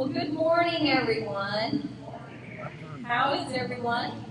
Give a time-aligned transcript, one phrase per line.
[0.00, 1.86] Well, good morning, everyone.
[3.04, 4.24] How is everyone?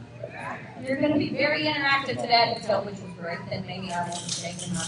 [0.84, 3.38] You're going to be very interactive today, I can tell, which was great.
[3.52, 4.84] Then maybe I won't be taking my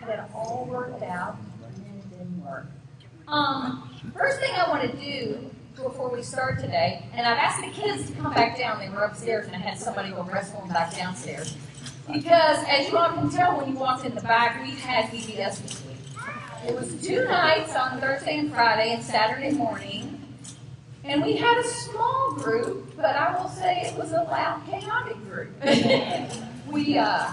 [0.00, 2.66] Had it all worked out, and then it didn't work.
[3.26, 7.72] Um, first thing I want to do before we start today, and I've asked the
[7.72, 8.78] kids to come back down.
[8.78, 11.56] They were upstairs, and I had somebody go wrestle them back downstairs.
[12.06, 15.87] Because, as you all can tell when you walked in the back, we had VBS.
[16.66, 20.20] It was two nights on Thursday and Friday and Saturday morning.
[21.04, 25.16] And we had a small group, but I will say it was a loud, chaotic
[25.24, 25.50] group.
[26.70, 27.32] we, uh,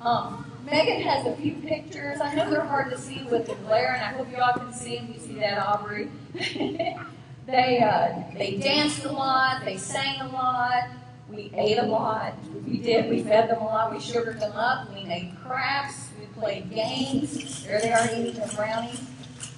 [0.00, 2.20] um, Megan has a few pictures.
[2.20, 4.72] I know they're hard to see with the glare, and I hope you all can
[4.72, 5.12] see them.
[5.14, 6.10] You see that, Aubrey?
[6.34, 10.88] they, uh, they danced a lot, they sang a lot,
[11.32, 12.34] we ate a lot.
[12.66, 16.26] We did, we fed them a lot, we sugared them up, we made crafts, we
[16.40, 17.64] played games.
[17.64, 19.02] There they are eating the brownies.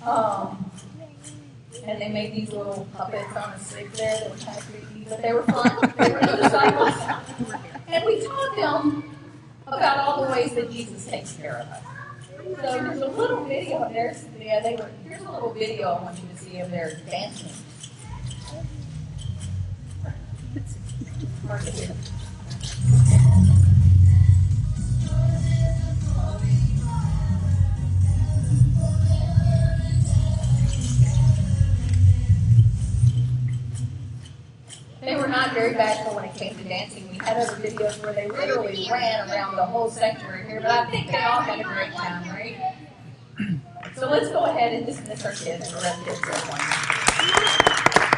[0.02, 0.70] Um,
[1.84, 5.06] and they made these little puppets on a stick there that were kind of creepy,
[5.08, 5.92] but they were fun.
[5.98, 7.58] They were motorcycles.
[7.88, 9.16] And we taught them
[9.66, 11.82] about all the ways that Jesus takes care of us.
[12.44, 14.14] So there's a little video there.
[14.38, 14.90] Yeah, they were.
[15.08, 17.50] Here's a little video I want you to see of their dancing.
[21.44, 21.56] They
[35.16, 37.10] were not very bashful when it came to dancing.
[37.10, 40.70] We had other videos where they literally ran around the whole sector in here, but
[40.70, 42.56] I think they all had a great time, right?
[43.96, 48.13] So let's go ahead and dismiss our kids and let kids go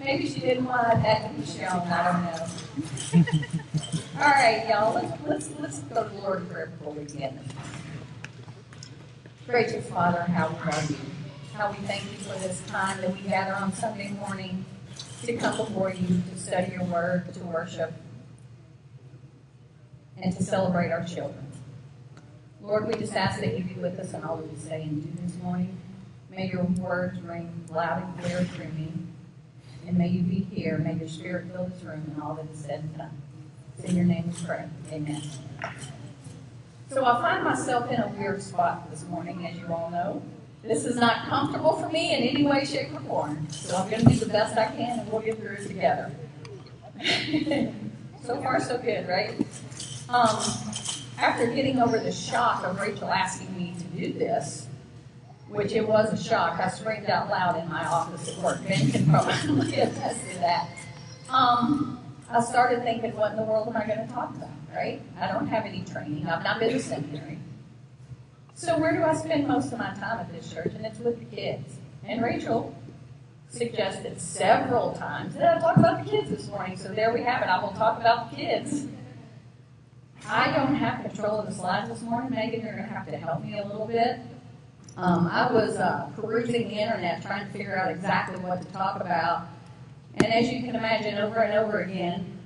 [0.00, 1.80] Maybe she didn't want that to be shown.
[1.88, 3.48] I don't know.
[4.20, 4.92] All right, y'all.
[4.94, 7.40] Let's let's let's go to the Lord prayer before we begin.
[9.46, 10.98] Gracious Father, how we love you.
[11.54, 14.66] How we thank you for this time that we gather on Sunday morning
[15.22, 17.94] to come before you to study your word, to worship,
[20.22, 21.46] and to celebrate our children.
[22.60, 25.02] Lord, we just ask that you be with us in all that we say and
[25.02, 25.78] do this morning.
[26.34, 28.92] May your words ring loud and clear through me.
[29.86, 30.78] And may you be here.
[30.78, 33.22] May your spirit fill this room and all that is said and done.
[33.78, 34.64] It's in your name we pray.
[34.90, 35.22] Amen.
[36.90, 40.22] So I find myself in a weird spot this morning, as you all know.
[40.62, 43.46] This is not comfortable for me in any way, shape, or form.
[43.50, 46.10] So I'm going to do the best I can and we'll get through it together.
[48.24, 49.38] so far, so good, right?
[50.08, 50.38] Um,
[51.18, 54.66] after getting over the shock of Rachel asking me to do this,
[55.54, 58.62] which it was a shock, I screamed out loud in my office at work.
[58.66, 60.68] Ben can probably attest to that.
[61.30, 65.00] Um, I started thinking, what in the world am I going to talk about, right?
[65.20, 66.26] I don't have any training.
[66.26, 67.38] I've not been to seminary.
[68.54, 70.72] So where do I spend most of my time at this church?
[70.74, 71.76] And it's with the kids.
[72.04, 72.74] And Rachel
[73.48, 76.76] suggested several times that I talk about the kids this morning.
[76.76, 77.48] So there we have it.
[77.48, 78.86] I will talk about the kids.
[80.26, 82.30] I don't have control of the slides this morning.
[82.30, 84.18] Megan, you're going to have to help me a little bit.
[84.96, 89.00] Um, I was uh, perusing the internet trying to figure out exactly what to talk
[89.00, 89.48] about.
[90.16, 92.38] And as you can imagine, over and over again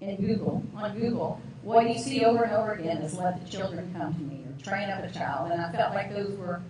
[0.00, 3.94] in Google, on Google, what you see over and over again is let the children
[3.94, 5.52] come to me or train up a child.
[5.52, 6.62] And I felt like those were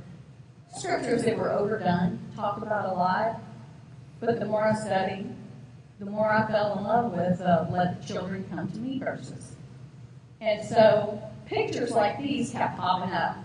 [0.76, 3.40] scriptures that were overdone, talked about a lot.
[4.18, 5.32] But the more I studied,
[6.00, 9.52] the more I fell in love with uh, let the children come to me verses.
[10.40, 13.36] And so pictures like these kept popping up.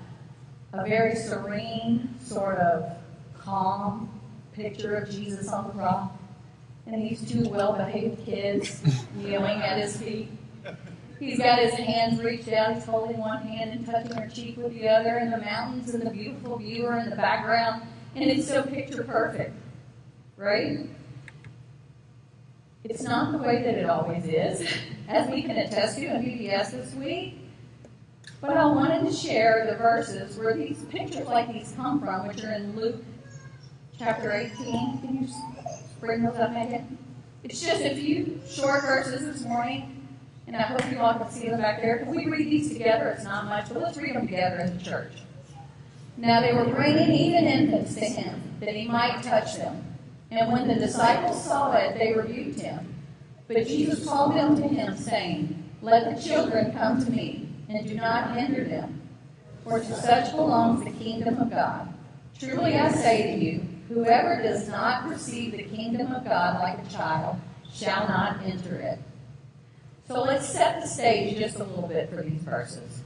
[0.77, 2.97] A very serene, sort of
[3.39, 4.09] calm
[4.51, 6.11] picture of Jesus on the rock.
[6.85, 8.81] And these two well behaved kids
[9.15, 10.29] kneeling at his feet.
[11.19, 12.75] He's got his hands reached out.
[12.75, 16.03] He's holding one hand and touching her cheek with the other, and the mountains and
[16.03, 17.83] the beautiful view are in the background.
[18.15, 19.53] And it's so picture perfect,
[20.35, 20.89] right?
[22.83, 24.67] It's not the way that it always is,
[25.07, 27.44] as we can attest to in VBS this week.
[28.45, 32.43] But I wanted to share the verses where these pictures like these come from, which
[32.43, 33.03] are in Luke
[33.97, 34.99] chapter 18.
[34.99, 35.27] Can you
[35.99, 36.95] bring those up, Megan?
[37.43, 40.07] It's just a few short verses this morning,
[40.45, 41.97] and I hope you all can see them back there.
[41.97, 44.79] If we read these together, it's not much, but let's read them together in a
[44.79, 45.13] church.
[46.17, 49.83] Now they were bringing even infants to him, that he might touch them.
[50.29, 52.93] And when the disciples saw it, they rebuked him.
[53.47, 57.95] But Jesus called them to him, saying, Let the children come to me, and do
[57.95, 59.01] not hinder them,
[59.63, 61.93] for to such belongs the kingdom of God.
[62.39, 66.89] Truly I say to you, whoever does not receive the kingdom of God like a
[66.89, 67.37] child
[67.71, 68.99] shall not enter it.
[70.07, 73.01] So let's set the stage just a little bit for these verses.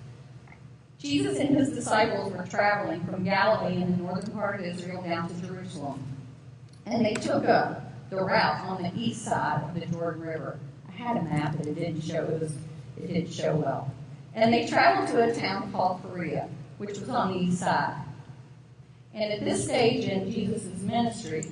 [1.00, 5.30] Jesus and his disciples were traveling from Galilee in the northern part of Israel down
[5.30, 6.04] to Jerusalem.
[6.86, 10.60] And they took up the route on the east side of the Jordan River.
[10.90, 12.54] I had a map, but it didn't show it was
[12.98, 13.94] it didn't show well.
[14.40, 16.48] And they traveled to a town called Perea,
[16.78, 18.02] which was on the east side.
[19.14, 21.44] And at this stage in Jesus' ministry,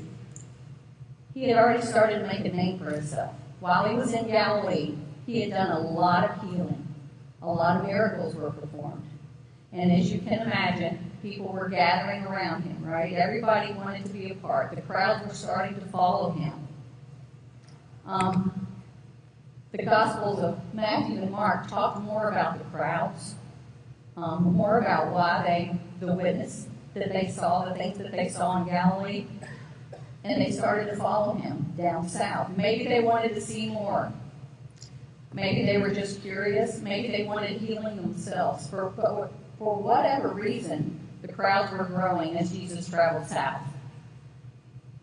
[1.33, 3.33] he had already started to make a name for himself.
[3.59, 4.95] While he was in Galilee,
[5.25, 6.87] he had done a lot of healing.
[7.41, 9.03] A lot of miracles were performed.
[9.73, 13.11] And as you can imagine, people were gathering around him, right?
[13.11, 14.73] Everybody wanted to be a part.
[14.73, 16.53] The crowds were starting to follow him.
[18.05, 18.56] Um,
[19.71, 23.35] the Gospels of Matthew and Mark talk more about the crowds,
[24.15, 28.61] um, more about why they, the witness that they saw, the things that they saw
[28.61, 29.25] in Galilee,
[30.23, 32.49] and they started to follow him down south.
[32.55, 34.11] Maybe they wanted to see more.
[35.33, 36.79] Maybe they were just curious.
[36.79, 38.67] Maybe they wanted healing themselves.
[38.69, 38.91] For,
[39.59, 43.61] for whatever reason, the crowds were growing as Jesus traveled south.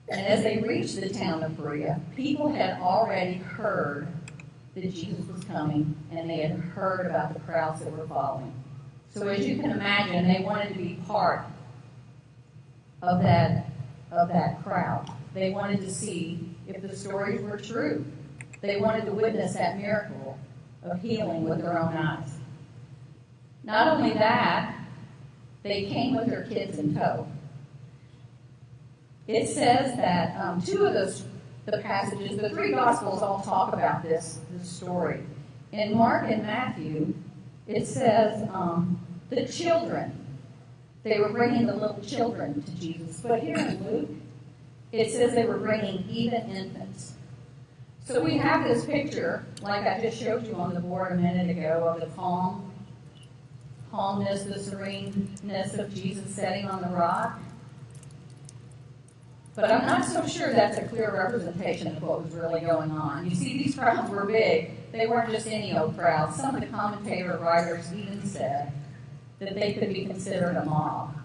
[0.09, 4.09] And as they reached the town of Perea, people had already heard
[4.75, 8.53] that Jesus was coming, and they had heard about the crowds that were following.
[9.11, 11.47] So as you can imagine, they wanted to be part
[13.03, 13.71] of that
[14.11, 15.11] of that crowd.
[15.35, 18.05] They wanted to see if the stories were true.
[18.61, 20.39] They wanted to witness that miracle
[20.83, 22.31] of healing with their own eyes.
[23.65, 24.77] Not only that,
[25.63, 27.27] they came with their kids in tow.
[29.27, 31.25] It says that um, two of those
[31.67, 35.23] the passages, the three Gospels all talk about this, this story.
[35.73, 37.15] In Mark and Matthew,
[37.67, 39.01] it says um,
[39.31, 40.21] the children.
[41.03, 43.21] They were bringing the little children to Jesus.
[43.21, 44.11] But here in Luke,
[44.93, 47.15] it says they were bringing even infants.
[48.05, 51.51] So we have this picture, like I just showed you on the board a minute
[51.51, 52.71] ago, of the calm,
[53.91, 57.39] calmness, the sereneness of Jesus sitting on the rock.
[59.55, 63.29] But I'm not so sure that's a clear representation of what was really going on.
[63.29, 64.73] You see, these crowds were big.
[64.91, 66.37] They weren't just any old crowds.
[66.37, 68.73] Some of the commentator writers even said
[69.39, 71.17] that they could be considered a mob.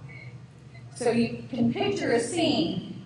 [0.96, 3.04] So you can picture a scene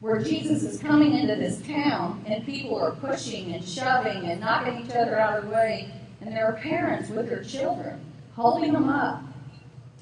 [0.00, 4.84] where Jesus is coming into this town and people are pushing and shoving and knocking
[4.84, 5.90] each other out of the way,
[6.20, 8.00] and there are parents with their children
[8.34, 9.22] holding them up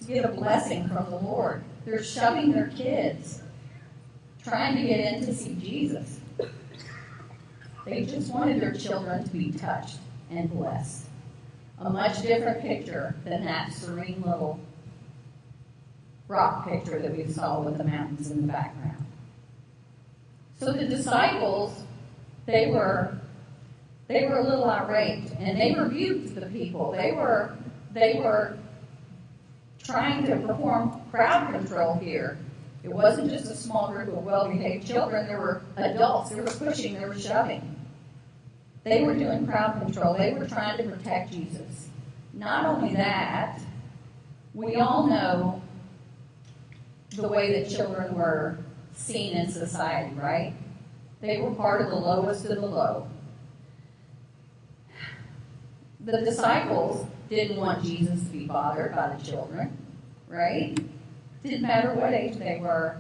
[0.01, 1.65] to get a blessing from the Lord.
[1.85, 3.43] They're shoving their kids
[4.45, 6.21] trying to get in to see Jesus.
[7.85, 9.99] They just wanted their children to be touched
[10.31, 11.07] and blessed.
[11.81, 14.61] A much different picture than that serene little
[16.29, 19.05] rock picture that we saw with the mountains in the background.
[20.59, 21.83] So the disciples,
[22.47, 23.19] they were
[24.07, 26.93] they were a little irate and they rebuked the people.
[26.93, 27.57] They were
[27.93, 28.57] they were
[29.83, 32.39] trying to perform crowd control here
[32.83, 36.47] it wasn't just a small group of well behaved children, there were adults, they were
[36.47, 37.77] pushing, they were shoving.
[38.85, 41.89] They were doing crowd control, they were trying to protect Jesus.
[42.33, 43.61] Not only that,
[44.55, 45.63] we all know
[47.11, 48.59] the way that children were
[48.95, 50.55] seen in society, right?
[51.21, 53.07] They were part of the lowest of the low.
[56.01, 59.77] The disciples didn't want Jesus to be bothered by the children,
[60.27, 60.77] right?
[61.43, 62.99] Didn't matter what age they were.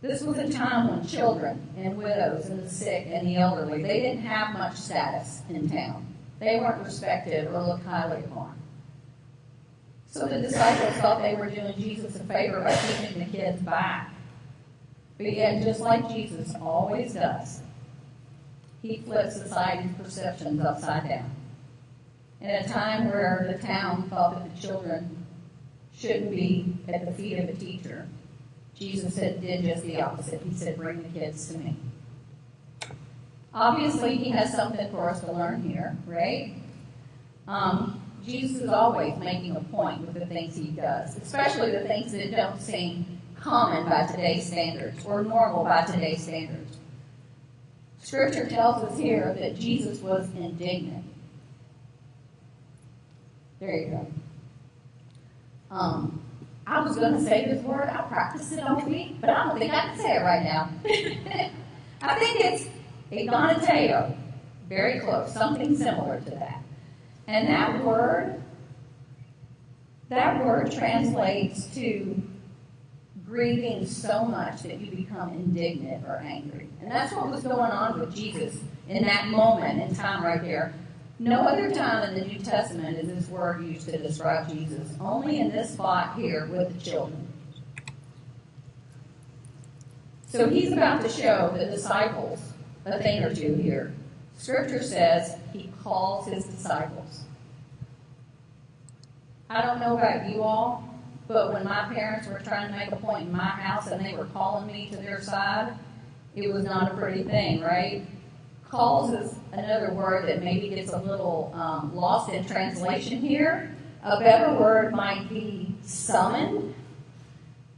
[0.00, 4.00] This was a time when children and widows and the sick and the elderly, they
[4.00, 6.06] didn't have much status in town.
[6.38, 8.58] They weren't respected or looked highly upon.
[10.06, 14.14] So the disciples thought they were doing Jesus a favor by keeping the kids back.
[15.18, 17.60] But yet, just like Jesus always does,
[18.80, 21.30] he flips society's perceptions upside down.
[22.40, 25.19] In a time where the town thought that the children
[26.00, 28.08] shouldn't be at the feet of a teacher.
[28.74, 30.40] Jesus said, did just the opposite.
[30.42, 31.76] He said, bring the kids to me.
[33.52, 36.54] Obviously, he has something for us to learn here, right?
[37.46, 42.12] Um, Jesus is always making a point with the things he does, especially the things
[42.12, 46.78] that don't seem common by today's standards or normal by today's standards.
[48.02, 51.04] Scripture tells us here that Jesus was indignant.
[53.58, 54.06] There you go.
[55.70, 56.20] Um,
[56.66, 57.88] I was going to say this word.
[57.88, 60.68] I practiced it all week, but I don't think I can say it right now.
[62.02, 62.68] I think it's
[63.12, 64.16] egonateo.
[64.68, 65.32] Very close.
[65.32, 66.62] Something similar to that.
[67.26, 68.42] And that word,
[70.08, 72.22] that word translates to
[73.24, 76.68] grieving so much that you become indignant or angry.
[76.80, 78.56] And that's what was going on with Jesus
[78.88, 80.74] in that moment in time right there.
[81.20, 85.38] No other time in the New Testament is this word used to describe Jesus, only
[85.38, 87.28] in this spot here with the children.
[90.28, 92.40] So he's about to show the disciples
[92.86, 93.92] a thing or two here.
[94.38, 97.24] Scripture says he calls his disciples.
[99.50, 100.88] I don't know about you all,
[101.28, 104.14] but when my parents were trying to make a point in my house and they
[104.14, 105.74] were calling me to their side,
[106.34, 108.06] it was not a pretty thing, right?
[108.70, 113.74] Calls is another word that maybe gets a little um, lost in translation here.
[114.04, 116.74] A better word might be summoned.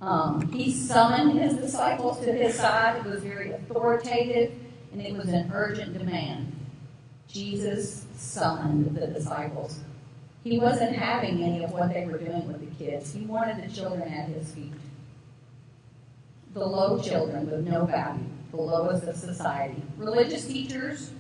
[0.02, 2.98] Um, he summoned his disciples to his side.
[2.98, 4.52] It was very authoritative
[4.92, 6.52] and it was an urgent demand.
[7.26, 9.80] Jesus summoned the disciples.
[10.44, 13.14] He wasn't having any of what they were doing with the kids.
[13.14, 14.72] He wanted the children at his feet.
[16.52, 19.82] The low children with no value, the lowest of society.
[19.96, 21.10] Religious teachers,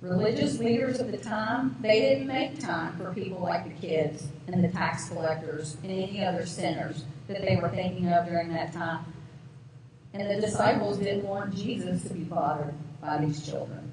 [0.00, 4.62] religious leaders of the time, they didn't make time for people like the kids and
[4.62, 9.04] the tax collectors and any other sinners that they were thinking of during that time.
[10.12, 13.90] And the disciples didn't want Jesus to be bothered by these children.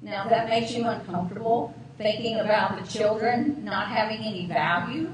[0.00, 5.10] Now, that makes you uncomfortable thinking about the children not having any value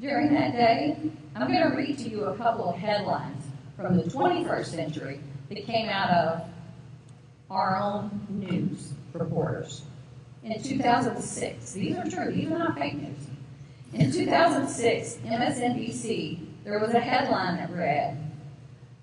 [0.00, 0.96] during that day.
[1.36, 3.44] I'm going to read to you a couple of headlines
[3.76, 5.20] from the 21st century
[5.54, 6.44] that came out of
[7.50, 9.82] our own news reporters.
[10.42, 13.26] In 2006, these are true, these are not fake news.
[13.92, 18.16] In 2006, MSNBC, there was a headline that read,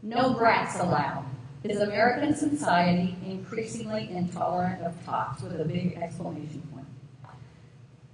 [0.02, 1.26] No brats allowed.
[1.64, 6.86] Is American society increasingly intolerant of tots with a big exclamation point?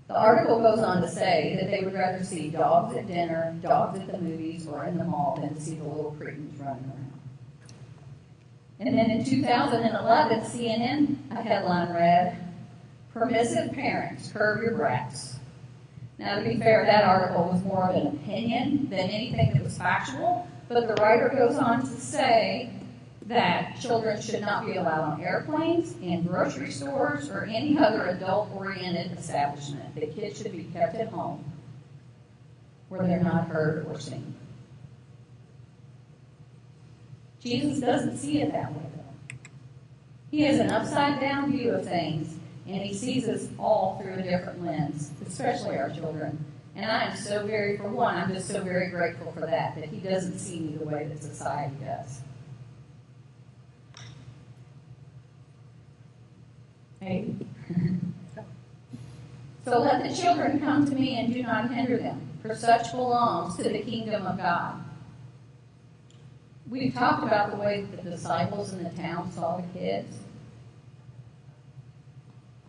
[0.07, 3.99] The article goes on to say that they would rather see dogs at dinner, dogs
[3.99, 7.04] at the movies, or in the mall than to see the little cretins running around.
[8.79, 12.37] And then in 2011, CNN, a headline read,
[13.13, 15.37] Permissive Parents Curb Your Brats.
[16.17, 19.77] Now, to be fair, that article was more of an opinion than anything that was
[19.77, 22.71] factual, but the writer goes on to say
[23.27, 28.49] that children should not be allowed on airplanes, in grocery stores, or any other adult
[28.53, 29.95] oriented establishment.
[29.95, 31.43] The kids should be kept at home
[32.89, 34.35] where they're not heard or seen.
[37.45, 39.37] Jesus doesn't see it that way, though.
[40.31, 44.23] He has an upside down view of things, and he sees us all through a
[44.23, 46.43] different lens, especially our children.
[46.75, 49.85] And I am so very, for one, I'm just so very grateful for that, that
[49.85, 52.21] he doesn't see me the way that society does.
[59.65, 63.55] so let the children come to me and do not hinder them, for such belongs
[63.57, 64.84] to the kingdom of God.
[66.67, 70.17] We've talked about the way the disciples in the town saw the kids.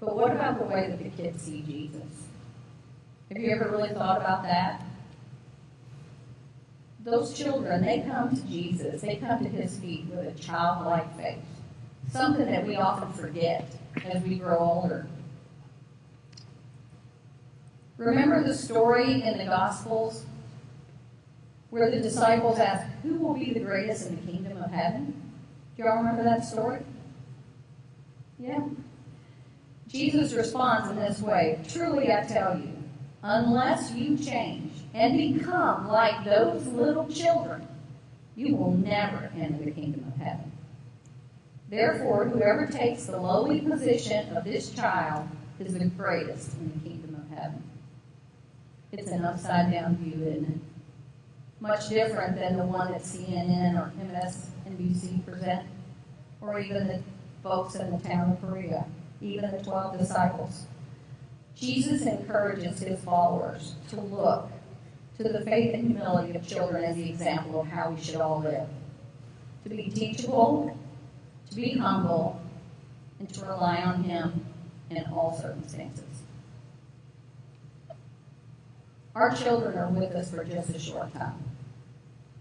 [0.01, 2.27] But what about the way that the kids see Jesus?
[3.31, 4.85] Have you ever really thought about that?
[7.01, 11.39] Those children, they come to Jesus, they come to his feet with a childlike faith,
[12.11, 13.65] something that we often forget
[14.05, 15.07] as we grow older.
[17.97, 20.27] Remember the story in the Gospels
[21.71, 25.15] where the disciples asked, Who will be the greatest in the kingdom of heaven?
[25.77, 26.81] Do y'all remember that story?
[28.39, 28.65] Yeah.
[29.89, 32.73] Jesus responds in this way Truly I tell you,
[33.23, 37.67] unless you change and become like those little children,
[38.35, 40.53] you will never enter the kingdom of heaven.
[41.69, 47.15] Therefore, whoever takes the lowly position of this child is the greatest in the kingdom
[47.17, 47.63] of heaven.
[48.93, 50.76] It's an upside down view, isn't it?
[51.61, 55.67] Much different than the one that CNN or MSNBC present,
[56.41, 57.03] or even the
[57.43, 58.85] folks in the town of Perea,
[59.21, 60.67] even the 12 disciples.
[61.55, 64.51] Jesus encourages his followers to look
[65.17, 68.41] to the faith and humility of children as the example of how we should all
[68.41, 68.69] live.
[69.65, 70.77] To be teachable,
[71.49, 72.41] to be humble,
[73.19, 74.45] and to rely on Him
[74.91, 76.05] in all circumstances.
[79.17, 81.43] Our children are with us for just a short time.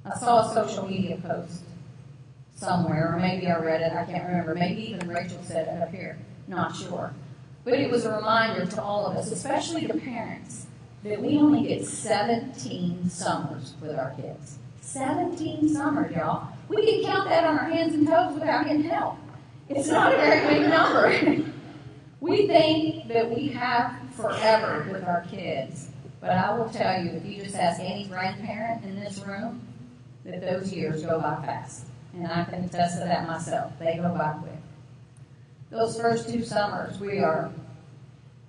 [0.03, 1.61] I saw a social media post
[2.53, 4.53] somewhere, or maybe I read it, I can't remember.
[4.55, 6.17] Maybe even Rachel said it up here,
[6.49, 7.13] not sure.
[7.63, 10.67] But it was a reminder to all of us, especially the parents,
[11.03, 14.57] that we only get 17 summers with our kids.
[14.81, 16.49] 17 summers, y'all.
[16.67, 19.15] We can count that on our hands and toes without getting help.
[19.69, 21.45] It's not a very big number.
[22.19, 25.91] we think that we have forever with our kids.
[26.25, 29.61] But I will tell you, if you just ask any grandparent in this room,
[30.25, 31.85] that those years go by fast.
[32.15, 33.73] And I can attest to that myself.
[33.77, 34.57] They go by quick.
[35.69, 37.51] Those first two summers, we are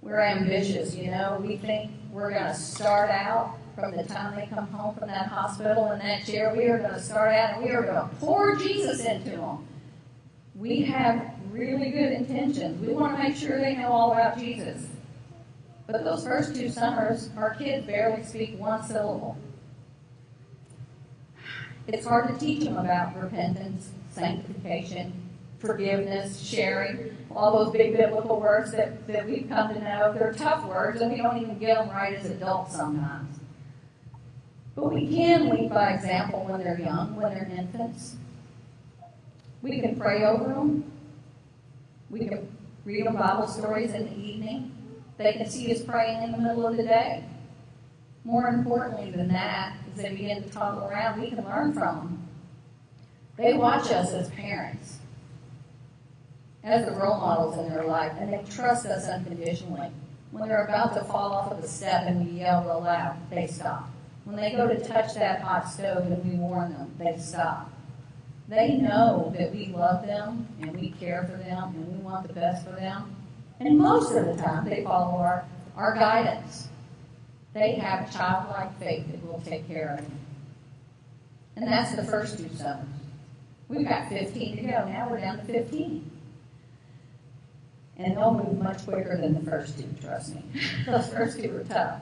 [0.01, 1.39] we're ambitious, you know.
[1.45, 5.27] We think we're going to start out from the time they come home from that
[5.27, 6.55] hospital in that chair.
[6.57, 9.67] We are going to start out and we are going to pour Jesus into them.
[10.55, 12.81] We have really good intentions.
[12.81, 14.87] We want to make sure they know all about Jesus.
[15.87, 19.37] But those first two summers, our kids barely speak one syllable.
[21.87, 25.13] It's hard to teach them about repentance, sanctification,
[25.61, 30.13] forgiveness, sharing, all those big biblical words that, that we've come to know.
[30.13, 33.39] They're tough words, and we don't even get them right as adults sometimes.
[34.75, 38.17] But we can lead by example when they're young, when they're infants.
[39.63, 40.91] We can pray over them.
[42.11, 42.49] We can
[42.85, 44.76] read them Bible stories in the evening.
[45.19, 47.25] They can see us praying in the middle of the day.
[48.25, 52.29] More importantly than that, as they begin to talk around, we can learn from them.
[53.37, 54.99] They watch us as parents,
[56.65, 59.91] as the role models in their life, and they trust us unconditionally.
[60.33, 63.47] When they're about to fall off of the step and we yell real loud, they
[63.47, 63.89] stop.
[64.25, 67.71] When they go to touch that hot stove and we warn them, they stop.
[68.49, 72.35] They know that we love them and we care for them and we want the
[72.35, 73.15] best for them.
[73.61, 75.45] And most of the time, they follow our,
[75.77, 76.69] our guidance.
[77.55, 80.19] They have childlike faith that we'll take care of them.
[81.57, 82.87] And that's the first two summers.
[83.69, 84.69] We've got 15 to go.
[84.89, 86.11] Now we're down to 15.
[87.99, 90.45] And they'll move much quicker than the first two, trust me.
[90.87, 92.01] Those first two were tough.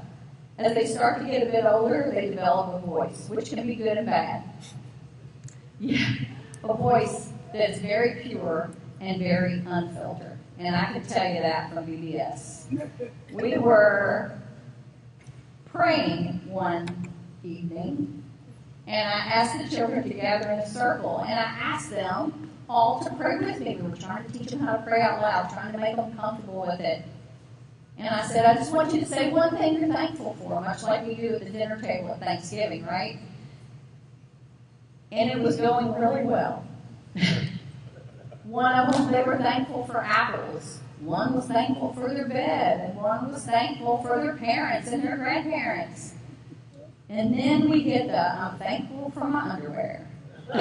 [0.58, 3.75] As they start to get a bit older, they develop a voice, which can be
[3.75, 4.44] good and bad.
[5.80, 6.06] Yeah,
[6.62, 8.70] a voice that's very pure
[9.00, 10.34] and very unfiltered.
[10.58, 13.11] And I can tell you that from VBS.
[13.32, 14.38] We were
[15.66, 18.23] praying one evening,
[18.87, 23.02] and I asked the children to gather in a circle, and I asked them all
[23.02, 23.76] to pray with me.
[23.76, 26.16] We were trying to teach them how to pray out loud, trying to make them
[26.16, 27.04] comfortable with it.
[27.99, 30.82] And I said, I just want you to say one thing you're thankful for, much
[30.82, 33.18] like we do at the dinner table at Thanksgiving, right?
[35.12, 36.64] And it was going really well.
[38.55, 40.79] one of them, they were thankful for apples.
[41.01, 45.17] One was thankful for their bed, and one was thankful for their parents and their
[45.17, 46.14] grandparents.
[47.09, 50.09] And then we get the, I'm thankful for my underwear.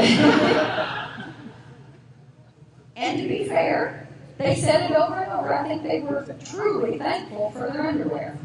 [2.95, 5.53] and to be fair, they said it over and over.
[5.53, 8.35] I think they were truly thankful for their underwear.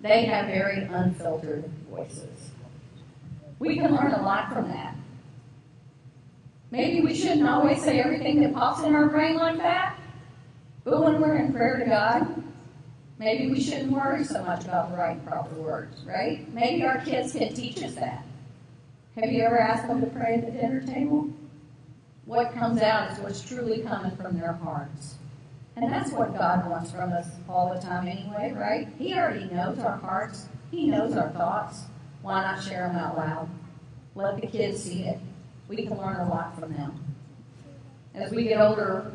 [0.00, 2.50] They have very unfiltered voices.
[3.58, 4.95] We can learn a lot from that.
[6.70, 9.98] Maybe we shouldn't always say everything that pops in our brain like that,
[10.84, 12.42] but when we're in prayer to God,
[13.18, 16.52] maybe we shouldn't worry so much about the right proper words, right?
[16.52, 18.24] Maybe our kids can teach us that.
[19.16, 21.30] Have you ever asked them to pray at the dinner table?
[22.24, 25.14] What comes out is what's truly coming from their hearts.
[25.76, 28.88] And that's what God wants from us all the time anyway, right?
[28.98, 30.48] He already knows our hearts.
[30.70, 31.82] He knows our thoughts.
[32.22, 33.48] Why not share them out loud?
[34.14, 35.20] Let the kids see it.
[35.68, 37.02] We can learn a lot from them.
[38.14, 39.12] As we get older,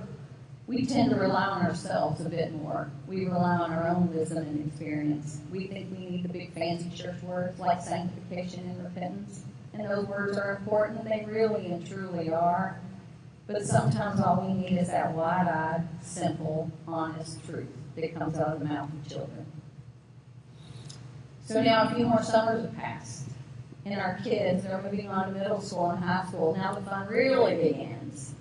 [0.67, 2.91] we tend to rely on ourselves a bit more.
[3.07, 5.39] We rely on our own wisdom and experience.
[5.51, 9.43] We think we need the big fancy church words like sanctification and repentance.
[9.73, 11.05] And those words are important.
[11.05, 12.79] They really and truly are.
[13.47, 18.53] But sometimes all we need is that wide eyed, simple, honest truth that comes out
[18.53, 19.45] of the mouth of children.
[21.45, 23.30] So now a few more summers have passed.
[23.85, 26.55] And our kids are moving on to middle school and high school.
[26.55, 28.35] Now the fun really begins.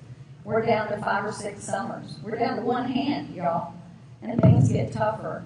[0.45, 2.17] We're down to five or six summers.
[2.23, 3.75] We're down to one hand, y'all.
[4.23, 5.45] And things get tougher.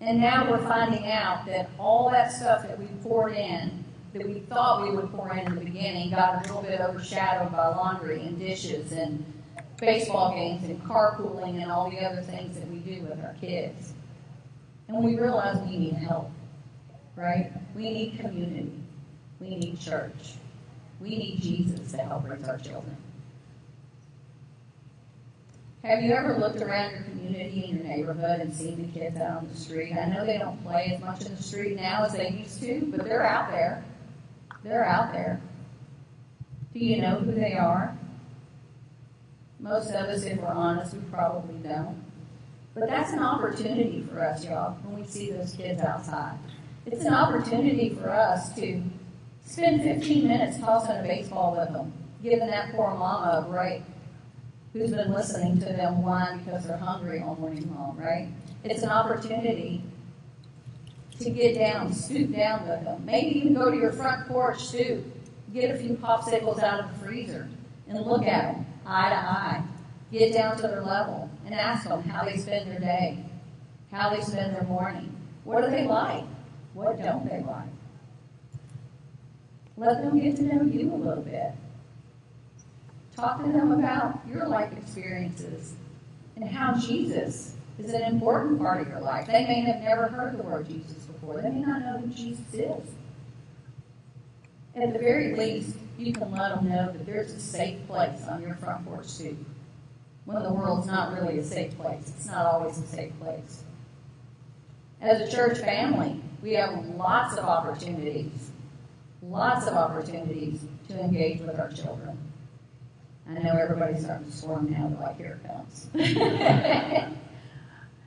[0.00, 4.40] And now we're finding out that all that stuff that we poured in, that we
[4.40, 8.20] thought we would pour in in the beginning, got a little bit overshadowed by laundry
[8.20, 9.24] and dishes and
[9.80, 13.92] baseball games and carpooling and all the other things that we do with our kids.
[14.88, 16.30] And we realize we need help,
[17.18, 17.52] right?
[17.74, 18.72] We need community.
[19.40, 20.34] We need church.
[21.00, 22.96] We need Jesus to help raise our children.
[25.84, 29.38] Have you ever looked around your community and your neighborhood and seen the kids out
[29.38, 29.94] on the street?
[29.94, 32.86] I know they don't play as much in the street now as they used to,
[32.90, 33.84] but they're out there.
[34.64, 35.40] They're out there.
[36.72, 37.96] Do you know who they are?
[39.60, 42.04] Most of us, if we're honest, we probably don't.
[42.74, 46.38] But that's an opportunity for us, y'all, when we see those kids outside.
[46.90, 48.82] It's an opportunity for us to
[49.44, 53.82] spend 15 minutes tossing a baseball with them, giving that poor mama a break
[54.72, 58.28] who's been listening to them whine because they're hungry all morning long, right?
[58.64, 59.82] It's an opportunity
[61.20, 63.04] to get down, stoop down with them.
[63.04, 65.04] Maybe even go to your front porch, stoop,
[65.52, 67.50] get a few popsicles out of the freezer,
[67.86, 69.62] and look at them eye to eye.
[70.10, 73.22] Get down to their level and ask them how they spend their day,
[73.92, 75.14] how they spend their morning.
[75.44, 76.24] What do they like?
[76.78, 77.66] What don't they like?
[79.76, 81.50] Let them get to know you a little bit.
[83.16, 85.74] Talk to them about your life experiences
[86.36, 89.26] and how Jesus is an important part of your life.
[89.26, 91.42] They may have never heard the word Jesus before.
[91.42, 92.88] They may not know who Jesus is.
[94.76, 98.40] At the very least, you can let them know that there's a safe place on
[98.40, 99.36] your front porch too.
[100.26, 102.12] When the world's not really a safe place.
[102.16, 103.64] It's not always a safe place.
[105.00, 108.50] As a church family, we have lots of opportunities,
[109.22, 112.18] lots of opportunities to engage with our children.
[113.28, 115.86] I know everybody's starting to swarm now, but like, here it comes.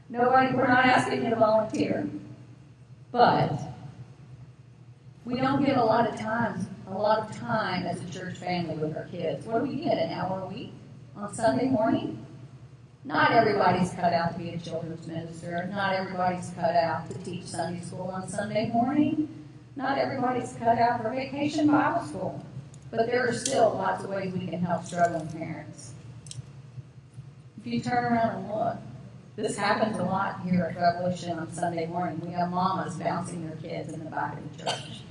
[0.09, 2.09] Nobody, we're not asking you to volunteer.
[3.11, 3.53] But
[5.23, 8.75] we don't get a lot of time, a lot of time as a church family
[8.75, 9.45] with our kids.
[9.45, 9.97] What do we get?
[9.97, 10.73] An hour a week
[11.15, 12.25] on Sunday morning?
[13.03, 15.67] Not everybody's cut out to be a children's minister.
[15.71, 19.27] Not everybody's cut out to teach Sunday school on Sunday morning.
[19.75, 22.45] Not everybody's cut out for vacation Bible school.
[22.91, 25.93] But there are still lots of ways we can help struggling parents.
[27.59, 28.77] If you turn around and look,
[29.35, 32.19] this happens a lot here at Revolution on Sunday morning.
[32.19, 35.01] We have mamas bouncing their kids in the back of the church.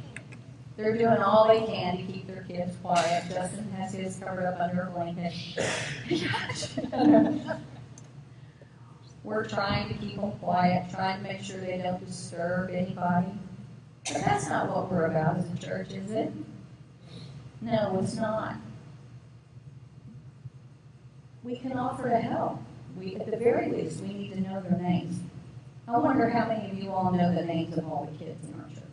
[0.76, 3.24] They're doing all they can to keep their kids quiet.
[3.28, 5.32] Justin has his covered up under a blanket.
[9.22, 13.28] We're trying to keep them quiet, trying to make sure they don't disturb anybody.
[14.06, 16.32] But that's not what we're about as a church, is it?
[17.60, 18.56] No, it's not.
[21.42, 22.62] We can offer to help.
[22.96, 25.20] We, at the very least, we need to know their names.
[25.86, 28.54] I wonder how many of you all know the names of all the kids in
[28.60, 28.84] our church.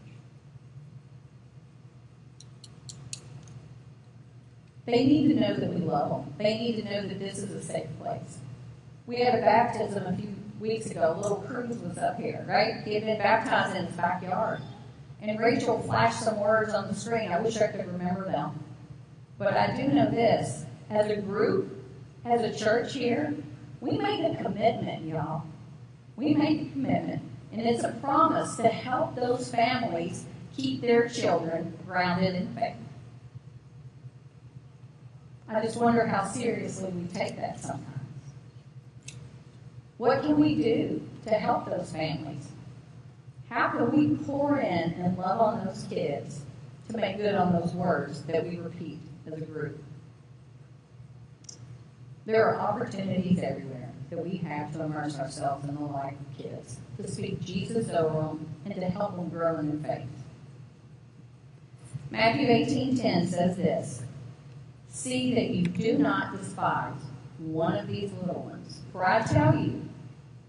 [4.86, 6.34] They need to know that we love them.
[6.38, 8.40] They need to know that this is a safe place.
[9.08, 11.18] We had a baptism a few weeks ago.
[11.22, 12.84] Little Cruz was up here, right?
[12.84, 14.60] He had been baptized in his backyard.
[15.22, 17.32] And Rachel flashed some words on the screen.
[17.32, 18.60] I wish I could remember them.
[19.38, 20.66] But I do know this.
[20.90, 21.74] As a group,
[22.26, 23.34] as a church here,
[23.80, 25.44] we made a commitment, y'all.
[26.18, 27.22] We made a commitment.
[27.54, 32.76] And it's a promise to help those families keep their children grounded in faith.
[35.48, 37.97] I just wonder how seriously we take that sometimes.
[39.98, 42.48] What can we do to help those families?
[43.50, 46.42] How can we pour in and love on those kids
[46.90, 49.84] to make good on those words that we repeat as a group?
[52.26, 56.78] There are opportunities everywhere that we have to immerse ourselves in the life of kids,
[56.98, 60.08] to speak Jesus over them, and to help them grow in their faith.
[62.12, 64.04] Matthew 18:10 says this:
[64.90, 67.02] See that you do not despise
[67.38, 69.87] one of these little ones, for I tell you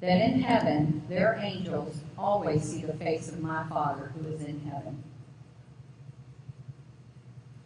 [0.00, 4.60] that in heaven their angels always see the face of my Father who is in
[4.60, 5.02] heaven.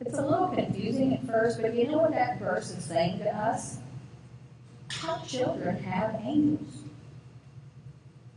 [0.00, 3.36] It's a little confusing at first, but you know what that verse is saying to
[3.36, 3.78] us?
[5.06, 6.82] Our children have angels.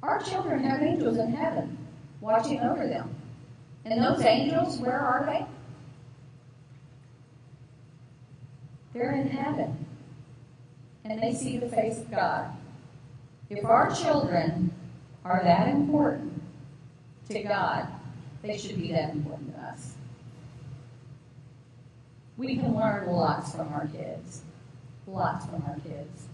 [0.03, 1.77] Our children have angels in heaven
[2.21, 3.15] watching over them.
[3.85, 5.45] And those angels, where are they?
[8.93, 9.85] They're in heaven.
[11.03, 12.51] And they see the face of God.
[13.49, 14.73] If our children
[15.23, 16.41] are that important
[17.29, 17.87] to God,
[18.41, 19.93] they should be that important to us.
[22.37, 24.41] We can learn lots from our kids.
[25.07, 26.27] Lots from our kids.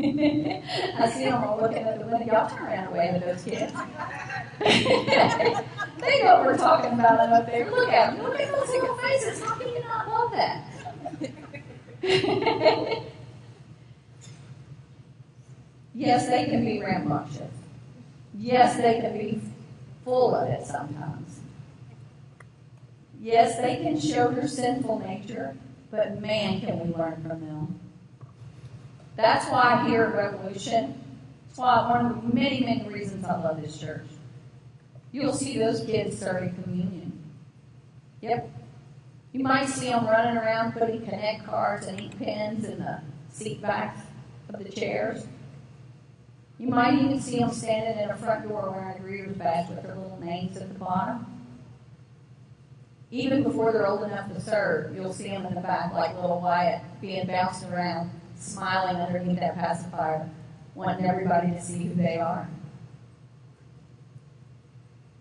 [0.00, 2.32] I see them all looking at the window.
[2.32, 3.72] Y'all turn around away with those kids.
[4.60, 7.70] they know what we're talking about up there.
[7.70, 8.24] Look at them.
[8.24, 9.42] Look at those little faces.
[9.42, 10.69] How can you not love that?
[15.94, 17.52] Yes, they can be rambunctious.
[18.34, 19.40] Yes, they can be
[20.04, 21.40] full of it sometimes.
[23.20, 25.54] Yes, they can show their sinful nature,
[25.90, 27.80] but man, can we learn from them.
[29.16, 30.98] That's why here at Revolution,
[31.46, 34.06] that's why one of the many, many reasons I love this church.
[35.12, 37.12] You'll see those kids serving communion.
[38.22, 38.59] Yep.
[39.32, 43.62] You might see them running around putting connect cards and ink pens in the seat
[43.62, 44.00] backs
[44.52, 45.24] of the chairs.
[46.58, 49.82] You might even see them standing in a front door wearing a greeter's badge with
[49.82, 51.26] their little names at the bottom.
[53.12, 56.40] Even before they're old enough to serve, you'll see them in the back like little
[56.40, 60.28] Wyatt being bounced around smiling underneath that pacifier,
[60.74, 62.48] wanting everybody to see who they are.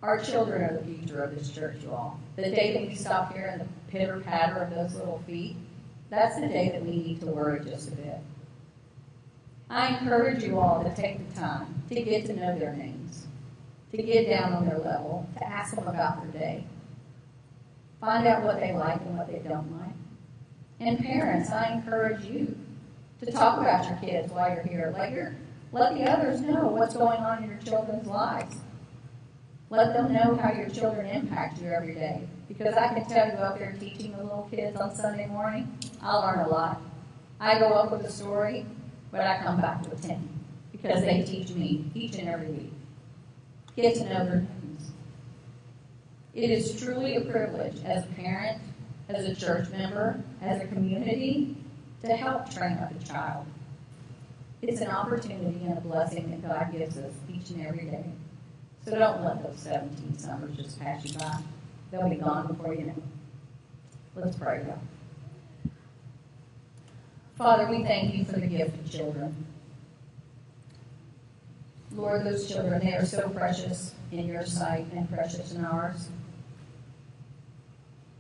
[0.01, 2.19] Our children are the future of this church, you all.
[2.41, 5.55] The day that we stop here and the pitter patter of those little feet,
[6.09, 8.17] that's the day that we need to worry just a bit.
[9.69, 13.27] I encourage you all to take the time to get to know their names,
[13.91, 16.63] to get down on their level, to ask them about their day.
[17.99, 19.93] Find out what they like and what they don't like.
[20.79, 22.57] And parents, I encourage you
[23.19, 24.93] to talk about your kids while you're here.
[24.97, 25.35] Let your
[25.71, 28.55] let the others know what's going on in your children's lives.
[29.71, 32.27] Let them know how your children impact you every day.
[32.47, 36.15] Because I can tell you up there teaching the little kids on Sunday morning, I
[36.15, 36.81] learn a lot.
[37.39, 38.65] I go up with a story,
[39.11, 40.27] but I come back with ten.
[40.71, 42.73] Because they teach me each and every week.
[43.75, 44.91] Get to know their names.
[46.33, 48.59] It is truly a privilege as a parent,
[49.07, 51.55] as a church member, as a community,
[52.01, 53.45] to help train up a child.
[54.61, 58.05] It's an opportunity and a blessing that God gives us each and every day.
[58.89, 61.37] So don't let those 17 summers just pass you by.
[61.91, 63.03] They'll be gone before you know.
[64.15, 64.79] Let's pray, God.
[67.37, 69.45] Father, we thank you for the gift of children.
[71.91, 76.09] Lord, those children, they are so precious in your sight and precious in ours.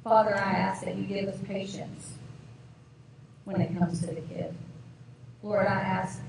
[0.03, 2.13] Father, I ask that you give us patience
[3.45, 4.53] when it comes to the kid.
[5.41, 6.21] Lord, I ask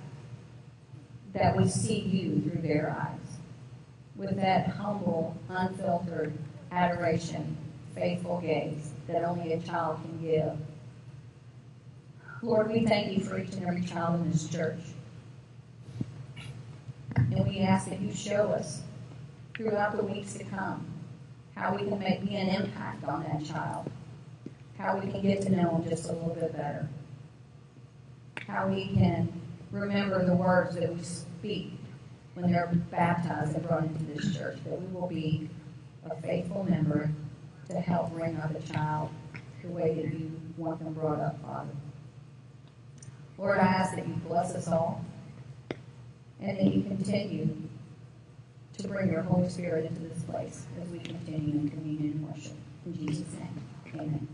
[1.34, 3.29] that we see you through their eyes
[4.20, 6.34] with that humble, unfiltered
[6.70, 7.56] adoration,
[7.94, 10.52] faithful gaze that only a child can give.
[12.42, 14.78] Lord, we thank you for each and every child in this church.
[17.16, 18.82] And we ask that you show us
[19.56, 20.86] throughout the weeks to come
[21.56, 23.90] how we can make be an impact on that child,
[24.78, 26.86] how we can get to know them just a little bit better,
[28.46, 29.32] how we can
[29.70, 31.79] remember the words that we speak
[32.34, 35.48] when they're baptized and brought into this church, that we will be
[36.08, 37.10] a faithful member
[37.68, 39.10] to help bring up a child
[39.62, 41.70] the way that you want them brought up, Father.
[43.38, 45.04] Lord, I ask that you bless us all
[46.40, 47.56] and that you continue
[48.78, 52.52] to bring your Holy Spirit into this place as we continue in communion and worship.
[52.86, 53.64] In Jesus' name,
[53.94, 54.28] amen.